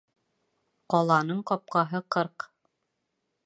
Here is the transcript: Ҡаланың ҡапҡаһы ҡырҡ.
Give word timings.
Ҡаланың 0.93 1.45
ҡапҡаһы 1.53 2.03
ҡырҡ. 2.17 2.49